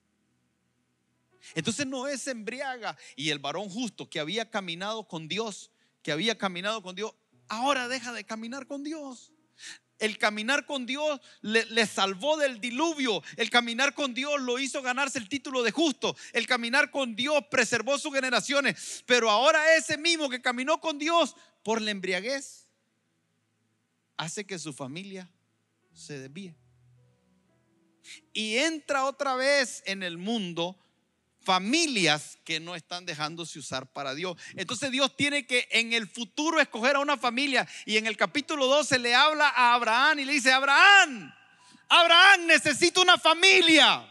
[1.57, 6.39] Entonces no es embriaga y el varón justo que había caminado con Dios que había
[6.39, 7.13] caminado con Dios,
[7.49, 9.33] ahora deja de caminar con Dios.
[10.01, 13.23] El caminar con Dios le, salvó del diluvio.
[13.37, 16.17] El caminar con Dios lo hizo ganarse el título de justo.
[16.33, 19.05] El caminar con Dios preservó sus generaciones.
[19.07, 22.67] Pero ahora ese mismo que caminó con Dios por la embriaguez
[24.17, 25.31] hace que su familia
[25.93, 26.57] se desvíe.
[28.33, 30.79] Y entra otra vez en el mundo
[31.43, 34.37] familias que no están dejándose usar para Dios.
[34.57, 37.67] Entonces Dios tiene que en el futuro escoger a una familia.
[37.87, 41.33] Y en el capítulo 12 le habla a Abraham y le dice, Abraham,
[41.89, 44.07] Abraham necesita una familia.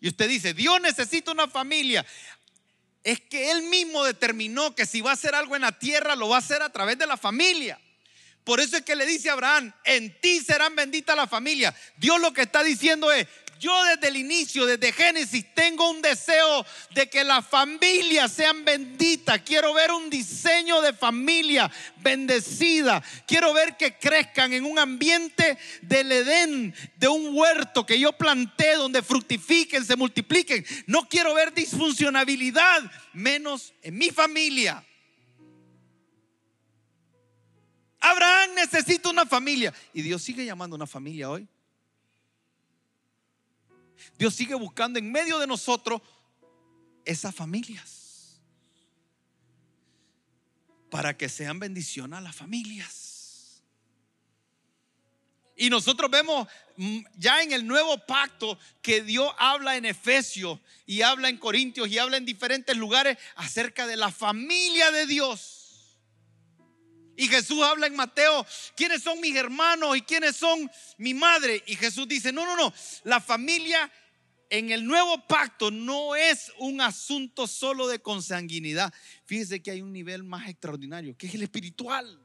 [0.00, 2.04] Y usted dice, Dios necesita una familia.
[3.02, 6.28] Es que Él mismo determinó que si va a hacer algo en la tierra, lo
[6.28, 7.80] va a hacer a través de la familia.
[8.44, 11.74] Por eso es que le dice a Abraham, en ti serán benditas la familia.
[11.96, 13.26] Dios lo que está diciendo es,
[13.58, 19.40] yo desde el inicio, desde Génesis, tengo un deseo de que las familias sean benditas.
[19.40, 23.02] Quiero ver un diseño de familia bendecida.
[23.26, 28.74] Quiero ver que crezcan en un ambiente del Edén, de un huerto que yo planté
[28.74, 30.64] donde fructifiquen, se multipliquen.
[30.86, 32.82] No quiero ver disfuncionabilidad,
[33.12, 34.84] menos en mi familia.
[38.00, 39.72] Abraham necesita una familia.
[39.94, 41.48] Y Dios sigue llamando una familia hoy.
[44.18, 46.00] Dios sigue buscando en medio de nosotros
[47.04, 48.40] esas familias.
[50.90, 53.62] Para que sean bendición a las familias.
[55.56, 61.02] Y nosotros vemos mm, ya en el nuevo pacto que Dios habla en Efesios y
[61.02, 65.53] habla en Corintios y habla en diferentes lugares acerca de la familia de Dios.
[67.16, 68.46] Y Jesús habla en Mateo,
[68.76, 71.62] ¿quiénes son mis hermanos y quiénes son mi madre?
[71.66, 73.90] Y Jesús dice, no, no, no, la familia
[74.50, 78.92] en el nuevo pacto no es un asunto solo de consanguinidad.
[79.24, 82.20] Fíjese que hay un nivel más extraordinario, que es el espiritual.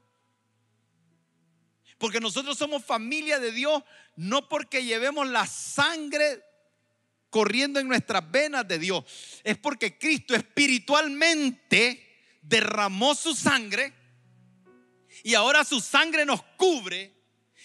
[1.98, 3.82] Porque nosotros somos familia de Dios,
[4.16, 6.42] no porque llevemos la sangre
[7.30, 9.04] corriendo en nuestras venas de Dios.
[9.44, 13.99] Es porque Cristo espiritualmente derramó su sangre
[15.22, 17.20] y ahora su sangre nos cubre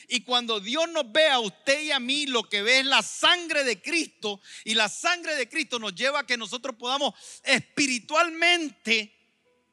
[0.08, 3.02] y cuando Dios nos ve a usted y a mí, lo que ve es la
[3.02, 4.40] sangre de Cristo.
[4.64, 9.14] Y la sangre de Cristo nos lleva a que nosotros podamos espiritualmente,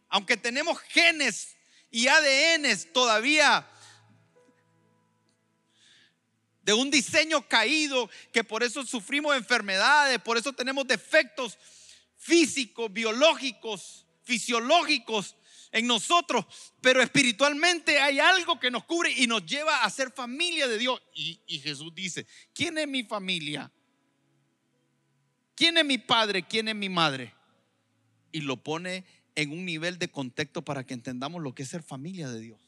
[0.09, 1.57] aunque tenemos genes
[1.91, 3.69] y ADNs todavía
[6.63, 11.59] de un diseño caído, que por eso sufrimos enfermedades, por eso tenemos defectos
[12.17, 15.35] físicos, biológicos, fisiológicos
[15.73, 16.45] en nosotros,
[16.83, 21.03] pero espiritualmente hay algo que nos cubre y nos lleva a ser familia de Dios.
[21.15, 23.73] Y, Jesús dice, ¿quién es mi familia?
[25.55, 26.47] ¿Quién es mi padre?
[26.47, 27.35] ¿Quién es mi madre?
[28.33, 29.05] Y lo pone
[29.35, 32.61] en un nivel de contexto para que entendamos lo que es ser familia de Dios.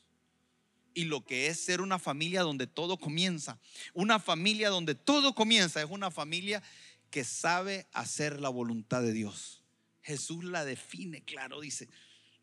[0.95, 3.61] Y lo que es ser una familia donde todo comienza.
[3.93, 6.63] Una familia donde todo comienza es una familia
[7.11, 9.63] que sabe hacer la voluntad de Dios.
[10.03, 11.89] Jesús la define, claro, dice,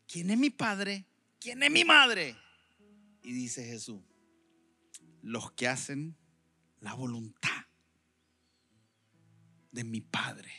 [0.06, 1.06] ¿quién es mi padre?
[1.38, 2.36] ¿Quién es mi madre?
[3.22, 4.00] Y dice Jesús,
[5.22, 6.16] los que hacen
[6.80, 7.66] la voluntad
[9.70, 10.52] de mi Padre.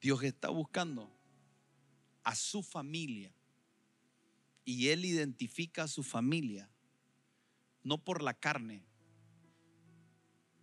[0.00, 1.12] Dios está buscando
[2.24, 3.32] a su familia
[4.64, 6.70] y Él identifica a su familia
[7.82, 8.84] no por la carne.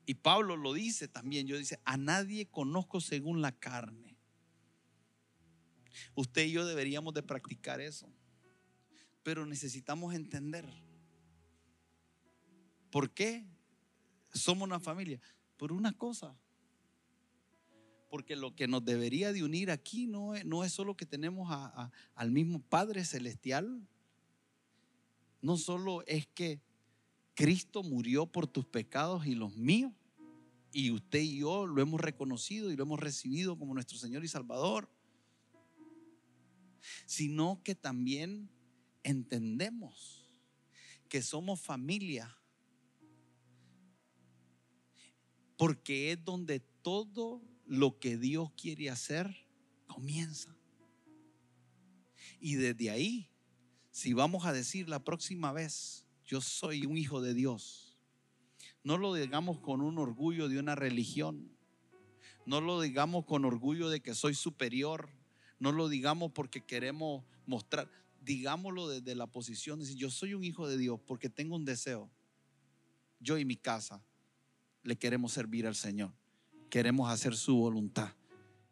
[0.06, 4.05] Y Pablo lo dice también, yo dice, a nadie conozco según la carne.
[6.16, 8.10] Usted y yo deberíamos de practicar eso.
[9.24, 10.66] Pero necesitamos entender.
[12.92, 13.46] ¿Por qué
[14.34, 15.20] somos una familia?
[15.58, 16.36] Por una cosa.
[18.10, 21.50] Porque lo que nos debería de unir aquí no es, no es solo que tenemos
[22.14, 23.86] al mismo Padre Celestial.
[25.42, 26.62] No solo es que
[27.34, 29.92] Cristo murió por tus pecados y los míos.
[30.72, 34.28] Y usted y yo lo hemos reconocido y lo hemos recibido como nuestro Señor y
[34.28, 34.90] Salvador.
[37.06, 38.50] Sino que también
[39.04, 40.30] entendemos
[41.10, 42.36] que somos familia.
[45.58, 49.48] Porque es donde todo lo que Dios quiere hacer
[49.88, 50.56] comienza.
[52.40, 53.30] Y desde ahí,
[53.92, 57.98] si vamos a decir la próxima vez, yo soy un hijo de Dios.
[58.84, 61.50] No lo digamos con un orgullo de una religión.
[62.46, 65.10] No lo digamos con orgullo de que soy superior.
[65.60, 67.90] No lo digamos porque queremos mostrar.
[68.22, 71.66] Digámoslo desde la posición de decir, yo soy un hijo de Dios porque tengo un
[71.66, 72.10] deseo.
[73.20, 74.04] Yo y mi casa
[74.84, 76.14] le queremos servir al Señor.
[76.70, 78.14] Queremos hacer su voluntad.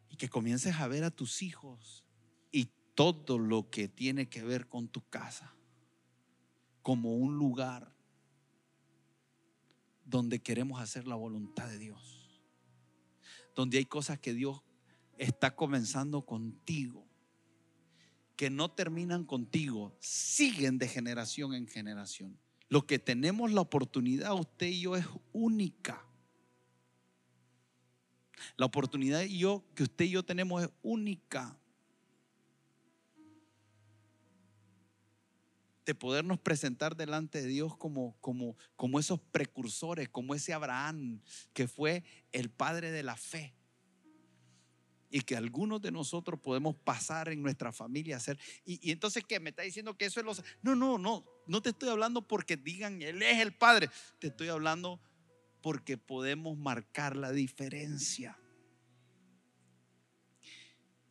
[0.10, 2.04] Y que comiences a ver a tus hijos
[2.52, 5.56] y todo lo que tiene que ver con tu casa
[6.84, 7.96] como un lugar
[10.06, 12.42] donde queremos hacer la voluntad de Dios.
[13.56, 14.62] Donde hay cosas que Dios
[15.18, 17.06] está comenzando contigo,
[18.36, 22.38] que no terminan contigo, siguen de generación en generación.
[22.70, 26.04] Lo que tenemos la oportunidad, usted y yo, es única.
[28.58, 31.58] La oportunidad yo, que usted y yo tenemos es única.
[35.86, 41.20] de podernos presentar delante de Dios como, como, como esos precursores, como ese Abraham
[41.52, 43.54] que fue el padre de la fe.
[45.16, 48.40] Y que algunos de nosotros podemos pasar en nuestra familia a hacer.
[48.66, 49.40] Y, y entonces, ¿qué?
[49.40, 50.34] ¿Me está diciendo que eso es lo...
[50.64, 51.24] No, no, no.
[51.46, 53.92] No te estoy hablando porque digan, Él es el Padre.
[54.20, 55.00] Te estoy hablando
[55.62, 58.40] porque podemos marcar la diferencia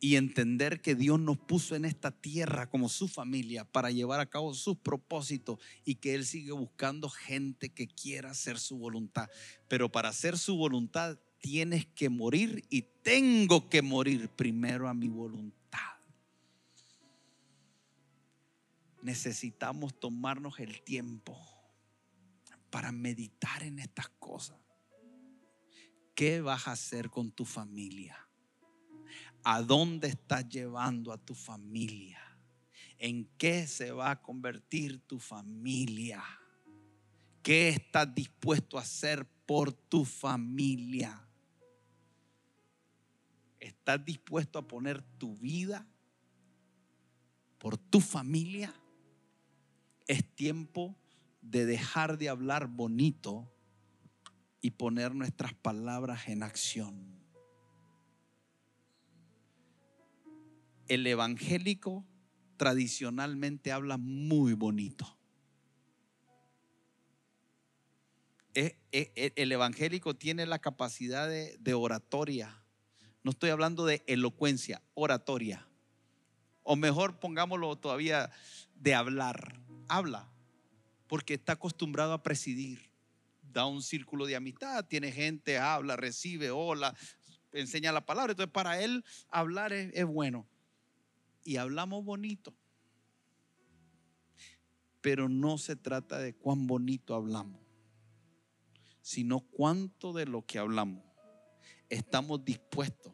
[0.03, 4.29] y entender que Dios nos puso en esta tierra como su familia para llevar a
[4.29, 9.29] cabo sus propósitos y que Él sigue buscando gente que quiera hacer su voluntad.
[9.69, 15.09] Pero para hacer su voluntad tienes que morir y tengo que morir primero a mi
[15.09, 15.79] voluntad.
[19.01, 21.37] Necesitamos tomarnos el tiempo
[22.69, 24.57] para meditar en estas cosas.
[26.15, 28.17] ¿Qué vas a hacer con tu familia?
[29.43, 32.19] a dónde estás llevando a tu familia.
[32.97, 36.23] ¿En qué se va a convertir tu familia?
[37.41, 41.27] ¿Qué estás dispuesto a hacer por tu familia?
[43.63, 45.87] ¿Estás dispuesto a poner tu vida
[47.57, 48.73] por tu familia?
[50.07, 50.95] Es tiempo
[51.41, 53.51] de dejar de hablar bonito
[54.61, 57.23] y poner nuestras palabras en acción.
[60.87, 62.05] el evangélico
[62.57, 65.17] tradicionalmente habla muy bonito.
[68.53, 72.62] El evangélico tiene la capacidad de, oratoria.
[73.23, 75.65] No estoy hablando de elocuencia, oratoria.
[76.61, 78.29] O mejor pongámoslo todavía
[78.75, 79.61] de hablar.
[79.87, 80.29] Habla,
[81.07, 82.91] porque está acostumbrado a presidir.
[83.41, 86.95] Da un círculo de amistad, tiene gente, habla, recibe, hola,
[87.53, 88.31] enseña la palabra.
[88.31, 90.45] Entonces para él hablar es bueno
[91.43, 92.53] y hablamos bonito.
[95.01, 97.61] Pero no se trata de cuán bonito hablamos,
[99.01, 101.12] sino cuánto de lo que hablamos
[101.93, 103.13] estamos dispuestos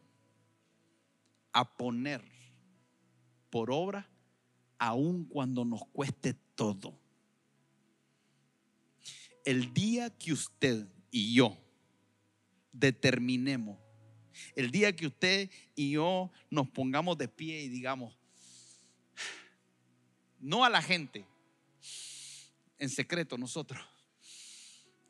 [1.52, 2.24] a poner
[3.50, 4.10] por obra
[4.78, 6.98] aun cuando nos cueste todo.
[9.44, 11.58] El día que usted y yo
[12.72, 13.78] determinemos,
[14.56, 18.16] el día que usted y yo nos pongamos de pie y digamos,
[20.40, 21.26] no a la gente,
[22.78, 23.82] en secreto nosotros.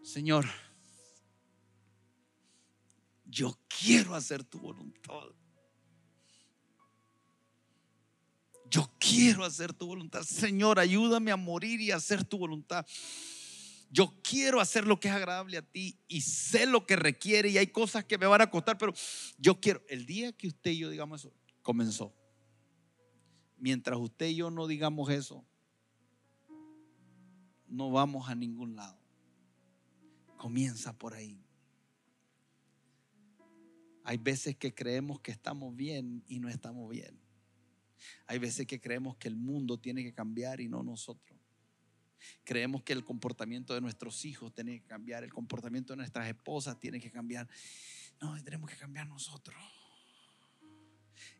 [0.02, 0.48] Señor,
[3.30, 5.14] yo quiero hacer tu voluntad.
[8.70, 10.24] Yo quiero hacer tu voluntad.
[10.24, 12.86] Señor, ayúdame a morir y hacer tu voluntad.
[13.92, 17.58] Yo quiero hacer lo que es agradable a ti y sé lo que requiere y
[17.58, 18.94] hay cosas que me van a costar, pero
[19.38, 19.82] yo quiero.
[19.90, 22.14] El día que usted y yo digamos eso, comenzó
[23.58, 25.46] mientras usted y yo no digamos eso,
[27.68, 29.00] no vamos a ningún lado.
[30.38, 31.44] Comienza por ahí.
[34.10, 37.16] Hay veces que creemos que estamos bien y no estamos bien.
[38.26, 41.38] Hay veces que creemos que el mundo tiene que cambiar y no nosotros.
[42.43, 46.80] Creemos que el comportamiento de nuestros hijos tiene que cambiar, el comportamiento de nuestras esposas
[46.80, 47.47] tiene que cambiar.
[48.20, 49.64] No, tenemos que cambiar nosotros.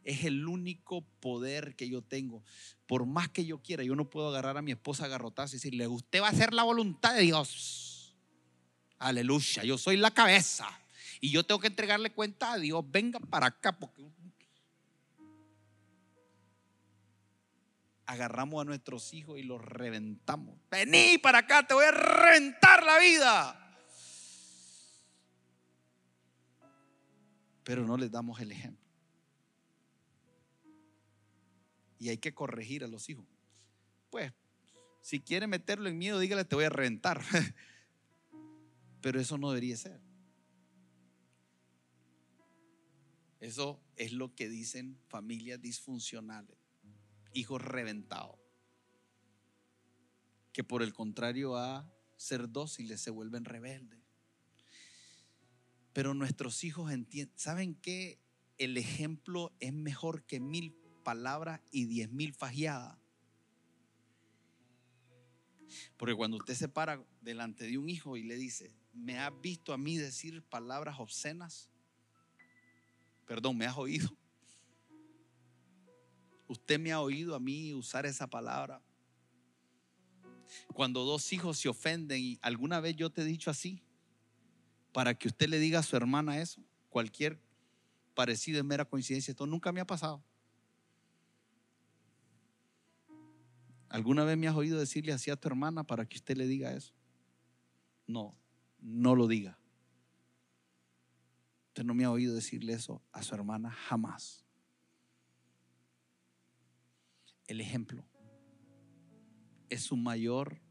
[0.04, 2.44] Es el único poder que yo tengo.
[2.86, 5.88] Por más que yo quiera, yo no puedo agarrar a mi esposa a y decirle,
[5.88, 8.16] usted va a hacer la voluntad de Dios.
[9.00, 10.79] Aleluya, yo soy la cabeza.
[11.20, 14.04] Y yo tengo que entregarle cuenta a Dios, venga para acá, porque
[18.10, 20.58] agarramos a nuestros hijos y los reventamos.
[20.72, 23.78] Vení para acá, te voy a reventar la vida.
[27.64, 28.84] Pero no les damos el ejemplo.
[32.00, 33.26] Y hay que corregir a los hijos.
[34.10, 34.34] Pues,
[35.02, 37.22] si quiere meterlo en miedo, dígale, te voy a reventar.
[39.02, 40.09] Pero eso no debería ser.
[43.40, 46.58] Eso es lo que dicen familias disfuncionales,
[47.34, 48.38] hijos reventados,
[50.52, 54.00] que por el contrario a ser dóciles se vuelven rebeldes.
[55.94, 58.20] Pero nuestros hijos entienden, ¿saben que
[58.58, 60.74] el ejemplo es mejor que mil
[61.04, 62.98] palabras y diez mil fajiadas?
[65.98, 69.72] Porque cuando usted se para delante de un hijo y le dice, ¿me has visto
[69.72, 71.70] a mí decir palabras obscenas?
[73.30, 74.10] Perdón, ¿me has oído?
[76.48, 78.82] ¿Usted me ha oído a mí usar esa palabra?
[80.74, 83.84] Cuando dos hijos se ofenden y alguna vez yo te he dicho así,
[84.92, 87.40] para que usted le diga a su hermana eso, cualquier
[88.16, 90.24] parecido es mera coincidencia, esto nunca me ha pasado.
[93.90, 96.74] ¿Alguna vez me has oído decirle así a tu hermana para que usted le diga
[96.74, 96.96] eso?
[98.08, 98.36] No,
[98.80, 99.59] no lo diga
[101.84, 104.46] no me ha oído decirle eso a su hermana jamás.
[107.48, 108.06] El ejemplo
[109.70, 110.62] es su mayor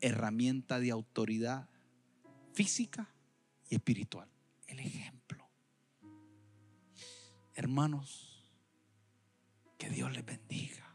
[0.00, 1.68] herramienta de autoridad
[2.52, 3.14] física
[3.68, 4.28] y espiritual.
[4.66, 5.48] El ejemplo.
[7.54, 8.44] Hermanos,
[9.78, 10.94] que Dios les bendiga.